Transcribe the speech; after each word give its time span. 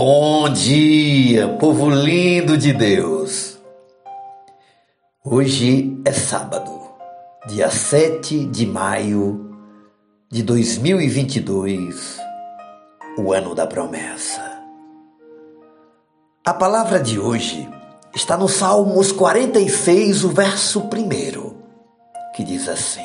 Bom 0.00 0.48
dia, 0.50 1.48
povo 1.58 1.90
lindo 1.90 2.56
de 2.56 2.72
Deus! 2.72 3.58
Hoje 5.24 6.00
é 6.04 6.12
sábado, 6.12 6.70
dia 7.48 7.68
7 7.68 8.44
de 8.44 8.64
maio 8.64 9.58
de 10.30 10.44
2022, 10.44 12.16
o 13.18 13.32
ano 13.32 13.56
da 13.56 13.66
promessa. 13.66 14.62
A 16.46 16.54
palavra 16.54 17.00
de 17.00 17.18
hoje 17.18 17.68
está 18.14 18.36
no 18.36 18.48
Salmos 18.48 19.10
46, 19.10 20.22
o 20.22 20.28
verso 20.28 20.78
1, 20.78 21.56
que 22.36 22.44
diz 22.44 22.68
assim: 22.68 23.02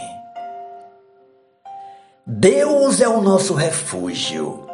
Deus 2.24 3.02
é 3.02 3.08
o 3.08 3.20
nosso 3.20 3.56
refúgio 3.56 4.68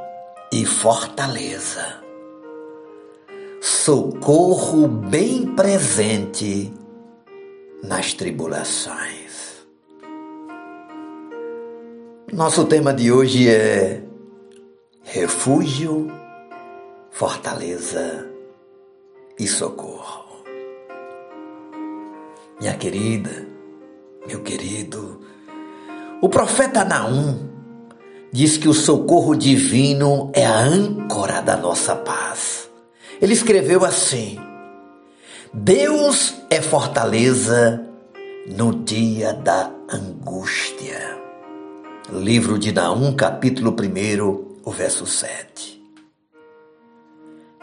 e 0.52 0.66
fortaleza, 0.66 2.09
socorro 3.62 4.88
bem 4.88 5.46
presente 5.56 6.74
nas 7.84 8.14
tribulações. 8.14 9.66
Nosso 12.32 12.66
tema 12.66 12.94
de 12.94 13.12
hoje 13.12 13.50
é 13.50 14.02
refúgio, 15.04 16.08
fortaleza 17.12 18.30
e 19.38 19.48
socorro. 19.48 20.44
Minha 22.60 22.76
querida, 22.76 23.48
meu 24.28 24.42
querido, 24.42 25.22
o 26.22 26.30
profeta 26.30 26.86
Naum 26.86 27.50
diz 28.32 28.58
que 28.58 28.70
o 28.70 28.74
socorro 28.74 29.36
divino 29.36 30.32
é 30.34 30.46
a 30.46 30.60
âncora 30.60 31.42
da 31.42 31.58
nossa 31.58 31.96
paz. 31.96 32.59
Ele 33.22 33.34
escreveu 33.34 33.84
assim: 33.84 34.40
Deus 35.54 36.36
é 36.50 36.62
fortaleza 36.62 37.86
no 38.48 38.74
dia 38.84 39.34
da 39.34 39.72
angústia. 39.92 41.18
Livro 42.12 42.58
de 42.58 42.72
Naum, 42.72 43.14
capítulo 43.14 43.72
1, 43.72 44.60
o 44.64 44.72
verso 44.72 45.06
7. 45.06 45.80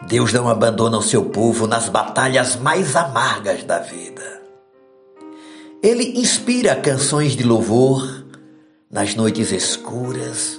Deus 0.07 0.31
não 0.31 0.47
abandona 0.47 0.97
o 0.97 1.01
seu 1.01 1.25
povo 1.25 1.67
nas 1.67 1.89
batalhas 1.89 2.55
mais 2.55 2.95
amargas 2.95 3.63
da 3.63 3.79
vida. 3.79 4.41
Ele 5.81 6.19
inspira 6.19 6.75
canções 6.75 7.35
de 7.35 7.43
louvor 7.43 8.25
nas 8.89 9.15
noites 9.15 9.51
escuras 9.51 10.56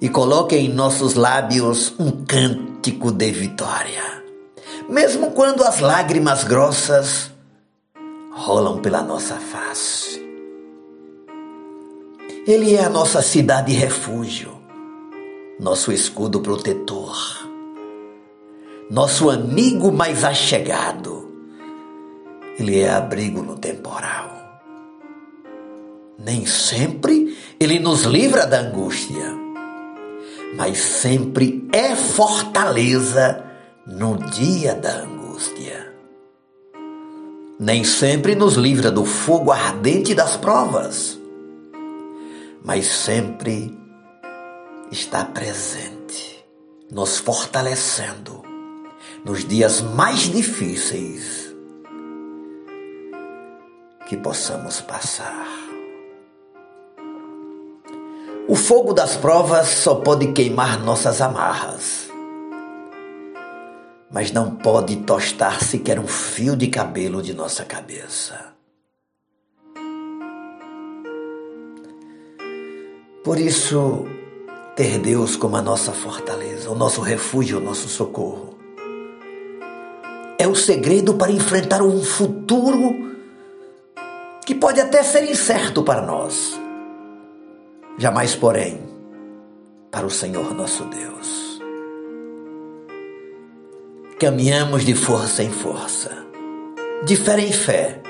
e 0.00 0.08
coloque 0.08 0.56
em 0.56 0.68
nossos 0.68 1.14
lábios 1.14 1.94
um 1.98 2.24
cântico 2.24 3.12
de 3.12 3.30
vitória. 3.30 4.24
Mesmo 4.88 5.32
quando 5.32 5.62
as 5.62 5.80
lágrimas 5.80 6.42
grossas 6.44 7.30
rolam 8.32 8.78
pela 8.78 9.02
nossa 9.02 9.36
face. 9.36 10.18
Ele 12.46 12.74
é 12.74 12.84
a 12.84 12.88
nossa 12.88 13.20
cidade 13.20 13.72
refúgio, 13.72 14.50
nosso 15.60 15.92
escudo 15.92 16.40
protetor, 16.40 17.14
nosso 18.90 19.28
amigo 19.28 19.92
mais 19.92 20.24
achegado. 20.24 21.30
Ele 22.58 22.80
é 22.80 22.90
abrigo 22.90 23.42
no 23.42 23.58
temporal. 23.58 24.30
Nem 26.18 26.46
sempre 26.46 27.36
ele 27.58 27.78
nos 27.78 28.02
livra 28.02 28.46
da 28.46 28.60
angústia 28.60 29.39
mas 30.56 30.78
sempre 30.78 31.68
é 31.72 31.94
fortaleza 31.94 33.44
no 33.86 34.16
dia 34.16 34.74
da 34.74 35.02
angústia. 35.02 35.94
Nem 37.58 37.84
sempre 37.84 38.34
nos 38.34 38.54
livra 38.54 38.90
do 38.90 39.04
fogo 39.04 39.52
ardente 39.52 40.14
das 40.14 40.36
provas, 40.36 41.18
mas 42.64 42.86
sempre 42.86 43.78
está 44.90 45.24
presente, 45.24 46.44
nos 46.90 47.18
fortalecendo 47.18 48.42
nos 49.24 49.44
dias 49.44 49.80
mais 49.82 50.20
difíceis 50.30 51.54
que 54.06 54.16
possamos 54.16 54.80
passar. 54.80 55.59
O 58.48 58.54
fogo 58.56 58.92
das 58.92 59.16
provas 59.16 59.68
só 59.68 59.96
pode 59.96 60.32
queimar 60.32 60.82
nossas 60.82 61.20
amarras, 61.20 62.10
mas 64.10 64.32
não 64.32 64.56
pode 64.56 64.96
tostar 64.96 65.62
sequer 65.62 66.00
um 66.00 66.06
fio 66.06 66.56
de 66.56 66.66
cabelo 66.66 67.22
de 67.22 67.32
nossa 67.32 67.64
cabeça. 67.64 68.54
Por 73.22 73.38
isso, 73.38 74.06
ter 74.74 74.98
Deus 74.98 75.36
como 75.36 75.56
a 75.56 75.62
nossa 75.62 75.92
fortaleza, 75.92 76.70
o 76.70 76.74
nosso 76.74 77.00
refúgio, 77.00 77.58
o 77.58 77.60
nosso 77.60 77.88
socorro, 77.88 78.58
é 80.38 80.48
o 80.48 80.56
segredo 80.56 81.14
para 81.14 81.30
enfrentar 81.30 81.82
um 81.82 82.02
futuro 82.02 83.14
que 84.44 84.54
pode 84.54 84.80
até 84.80 85.02
ser 85.02 85.30
incerto 85.30 85.82
para 85.82 86.00
nós 86.00 86.58
jamais, 87.98 88.34
porém, 88.34 88.80
para 89.90 90.06
o 90.06 90.10
Senhor 90.10 90.54
nosso 90.54 90.84
Deus. 90.84 91.60
Caminhamos 94.18 94.84
de 94.84 94.94
força 94.94 95.42
em 95.42 95.50
força, 95.50 96.10
de 97.04 97.16
fé 97.16 97.40
em 97.40 97.52
fé, 97.52 98.02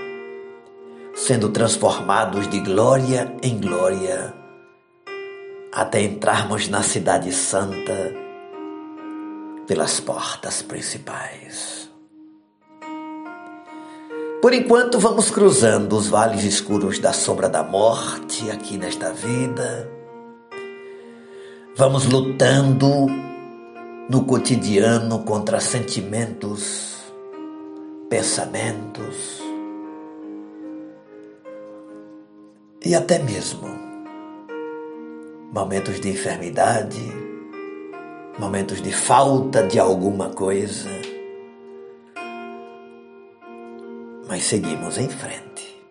sendo 1.14 1.50
transformados 1.50 2.48
de 2.48 2.60
glória 2.60 3.34
em 3.42 3.60
glória, 3.60 4.34
até 5.72 6.02
entrarmos 6.02 6.68
na 6.68 6.82
Cidade 6.82 7.32
Santa 7.32 8.12
pelas 9.66 10.00
portas 10.00 10.62
principais. 10.62 11.79
Por 14.40 14.54
enquanto, 14.54 14.98
vamos 14.98 15.30
cruzando 15.30 15.94
os 15.94 16.08
vales 16.08 16.44
escuros 16.44 16.98
da 16.98 17.12
sombra 17.12 17.46
da 17.46 17.62
morte 17.62 18.50
aqui 18.50 18.78
nesta 18.78 19.12
vida. 19.12 19.86
Vamos 21.76 22.06
lutando 22.06 23.06
no 24.08 24.24
cotidiano 24.24 25.24
contra 25.24 25.60
sentimentos, 25.60 26.96
pensamentos 28.08 29.42
e 32.82 32.94
até 32.94 33.18
mesmo 33.18 33.68
momentos 35.52 36.00
de 36.00 36.08
enfermidade, 36.08 37.12
momentos 38.38 38.80
de 38.80 38.90
falta 38.90 39.62
de 39.64 39.78
alguma 39.78 40.30
coisa 40.30 41.09
mas 44.30 44.44
seguimos 44.44 44.96
em 44.96 45.08
frente. 45.08 45.84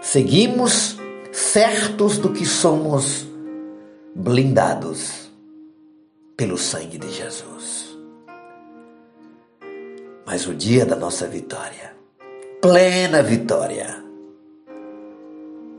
Seguimos 0.00 0.96
certos 1.32 2.16
do 2.16 2.32
que 2.32 2.46
somos 2.46 3.26
blindados 4.14 5.28
pelo 6.36 6.56
sangue 6.56 6.96
de 6.96 7.10
Jesus. 7.10 7.98
Mas 10.24 10.46
o 10.46 10.54
dia 10.54 10.86
da 10.86 10.94
nossa 10.94 11.26
vitória, 11.26 11.92
plena 12.62 13.20
vitória, 13.20 14.04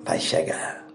vai 0.03 0.19
chegar. 0.19 0.85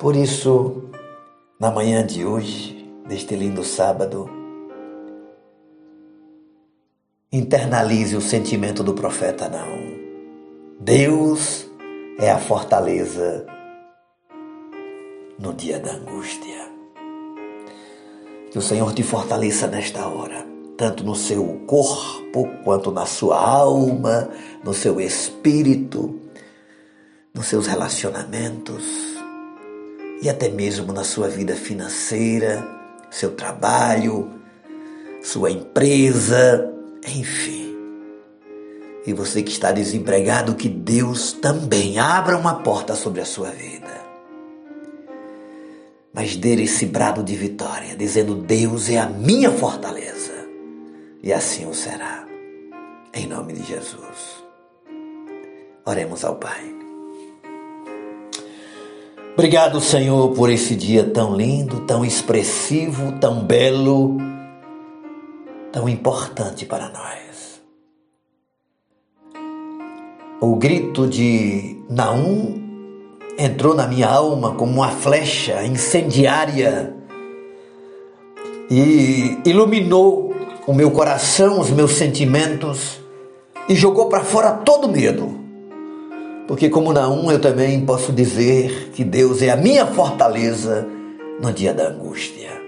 Por 0.00 0.16
isso, 0.16 0.90
na 1.60 1.70
manhã 1.70 2.04
de 2.04 2.24
hoje, 2.24 2.90
deste 3.06 3.36
lindo 3.36 3.62
sábado, 3.62 4.39
internalize 7.32 8.16
o 8.16 8.20
sentimento 8.20 8.82
do 8.82 8.92
profeta 8.92 9.48
não. 9.48 10.00
Deus 10.80 11.64
é 12.18 12.28
a 12.28 12.38
fortaleza 12.38 13.46
no 15.38 15.54
dia 15.54 15.78
da 15.78 15.92
angústia. 15.92 16.68
Que 18.50 18.58
o 18.58 18.62
Senhor 18.62 18.92
te 18.92 19.04
fortaleça 19.04 19.68
nesta 19.68 20.08
hora, 20.08 20.44
tanto 20.76 21.04
no 21.04 21.14
seu 21.14 21.60
corpo 21.68 22.48
quanto 22.64 22.90
na 22.90 23.06
sua 23.06 23.40
alma, 23.40 24.28
no 24.64 24.74
seu 24.74 25.00
espírito, 25.00 26.18
nos 27.32 27.46
seus 27.46 27.68
relacionamentos 27.68 28.82
e 30.20 30.28
até 30.28 30.48
mesmo 30.48 30.92
na 30.92 31.04
sua 31.04 31.28
vida 31.28 31.54
financeira, 31.54 32.66
seu 33.08 33.36
trabalho, 33.36 34.28
sua 35.22 35.52
empresa, 35.52 36.79
enfim. 37.06 37.76
E 39.06 39.12
você 39.12 39.42
que 39.42 39.50
está 39.50 39.72
desempregado, 39.72 40.54
que 40.54 40.68
Deus 40.68 41.32
também 41.32 41.98
abra 41.98 42.36
uma 42.36 42.56
porta 42.56 42.94
sobre 42.94 43.20
a 43.20 43.24
sua 43.24 43.50
vida. 43.50 44.00
mas 46.12 46.36
dê 46.36 46.54
esse 46.62 46.86
brado 46.86 47.22
de 47.22 47.34
vitória, 47.36 47.96
dizendo: 47.96 48.34
Deus 48.34 48.90
é 48.90 48.98
a 48.98 49.06
minha 49.06 49.50
fortaleza. 49.50 50.32
E 51.22 51.32
assim 51.32 51.66
o 51.66 51.74
será. 51.74 52.26
Em 53.14 53.26
nome 53.26 53.52
de 53.52 53.62
Jesus. 53.62 54.44
Oremos 55.84 56.24
ao 56.24 56.36
Pai. 56.36 56.74
Obrigado, 59.34 59.80
Senhor, 59.80 60.32
por 60.34 60.50
esse 60.50 60.74
dia 60.74 61.04
tão 61.04 61.34
lindo, 61.34 61.80
tão 61.80 62.04
expressivo, 62.04 63.12
tão 63.20 63.42
belo, 63.42 64.18
tão 65.72 65.88
importante 65.88 66.66
para 66.66 66.88
nós. 66.88 67.60
O 70.40 70.56
grito 70.56 71.06
de 71.06 71.76
Naum 71.88 72.60
entrou 73.38 73.74
na 73.74 73.86
minha 73.86 74.08
alma 74.08 74.54
como 74.54 74.72
uma 74.72 74.90
flecha 74.90 75.64
incendiária 75.64 76.94
e 78.70 79.38
iluminou 79.44 80.34
o 80.66 80.72
meu 80.72 80.90
coração, 80.90 81.60
os 81.60 81.70
meus 81.70 81.92
sentimentos 81.92 83.00
e 83.68 83.74
jogou 83.74 84.08
para 84.08 84.24
fora 84.24 84.52
todo 84.52 84.88
medo. 84.88 85.38
Porque, 86.46 86.68
como 86.68 86.92
Naum, 86.92 87.30
eu 87.30 87.40
também 87.40 87.84
posso 87.84 88.12
dizer 88.12 88.90
que 88.92 89.04
Deus 89.04 89.40
é 89.42 89.50
a 89.50 89.56
minha 89.56 89.86
fortaleza 89.86 90.86
no 91.40 91.52
dia 91.52 91.72
da 91.72 91.88
angústia. 91.88 92.59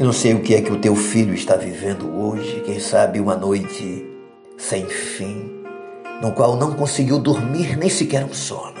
Eu 0.00 0.06
não 0.06 0.14
sei 0.14 0.32
o 0.32 0.40
que 0.40 0.54
é 0.54 0.62
que 0.62 0.72
o 0.72 0.78
teu 0.78 0.96
filho 0.96 1.34
está 1.34 1.56
vivendo 1.56 2.10
hoje, 2.18 2.62
quem 2.64 2.80
sabe 2.80 3.20
uma 3.20 3.36
noite 3.36 4.08
sem 4.56 4.86
fim, 4.86 5.62
no 6.22 6.32
qual 6.32 6.56
não 6.56 6.72
conseguiu 6.72 7.18
dormir 7.18 7.76
nem 7.76 7.90
sequer 7.90 8.24
um 8.24 8.32
sono. 8.32 8.80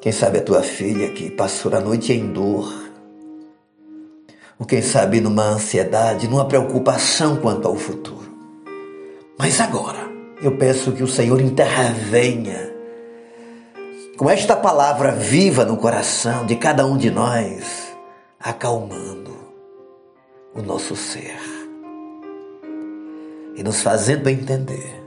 Quem 0.00 0.10
sabe 0.10 0.38
a 0.38 0.42
tua 0.42 0.60
filha 0.60 1.08
que 1.10 1.30
passou 1.30 1.72
a 1.72 1.78
noite 1.78 2.12
em 2.12 2.32
dor. 2.32 2.68
Ou 4.58 4.66
quem 4.66 4.82
sabe 4.82 5.20
numa 5.20 5.44
ansiedade, 5.44 6.26
numa 6.26 6.46
preocupação 6.48 7.36
quanto 7.36 7.68
ao 7.68 7.76
futuro. 7.76 8.34
Mas 9.38 9.60
agora, 9.60 10.10
eu 10.42 10.56
peço 10.56 10.90
que 10.90 11.04
o 11.04 11.08
Senhor 11.08 11.40
intervenha 11.40 12.74
com 14.16 14.28
esta 14.28 14.56
palavra 14.56 15.12
viva 15.12 15.64
no 15.64 15.76
coração 15.76 16.44
de 16.44 16.56
cada 16.56 16.84
um 16.84 16.96
de 16.96 17.08
nós, 17.08 17.94
acalmando 18.40 19.43
o 20.54 20.62
nosso 20.62 20.94
ser 20.94 21.40
e 23.56 23.62
nos 23.62 23.82
fazendo 23.82 24.28
entender 24.28 25.02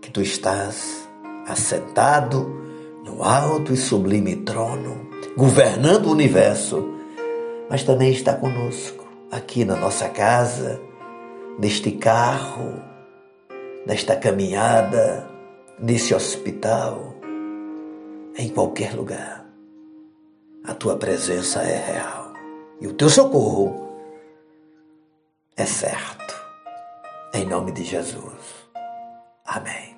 que 0.00 0.10
tu 0.10 0.20
estás 0.20 1.08
assentado 1.46 2.60
no 3.04 3.22
alto 3.22 3.72
e 3.72 3.76
sublime 3.76 4.36
trono, 4.36 5.08
governando 5.36 6.06
o 6.06 6.12
universo, 6.12 6.94
mas 7.68 7.82
também 7.82 8.10
está 8.12 8.34
conosco 8.34 9.04
aqui 9.30 9.64
na 9.64 9.76
nossa 9.76 10.08
casa, 10.08 10.80
neste 11.58 11.92
carro, 11.92 12.80
nesta 13.86 14.16
caminhada, 14.16 15.28
nesse 15.78 16.14
hospital, 16.14 17.14
em 18.36 18.48
qualquer 18.48 18.94
lugar. 18.94 19.46
A 20.64 20.74
tua 20.74 20.96
presença 20.96 21.62
é 21.62 21.92
real 21.92 22.32
e 22.80 22.86
o 22.86 22.92
teu 22.92 23.08
socorro 23.08 23.89
é 25.60 25.66
certo. 25.66 26.34
Em 27.34 27.44
nome 27.44 27.70
de 27.72 27.84
Jesus. 27.84 28.66
Amém. 29.44 29.94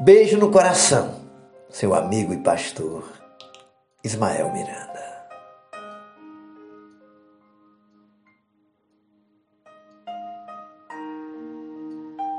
Beijo 0.00 0.38
no 0.38 0.50
coração, 0.50 1.20
seu 1.70 1.92
amigo 1.92 2.32
e 2.32 2.38
pastor 2.38 3.04
Ismael 4.04 4.52
Miranda. 4.52 4.93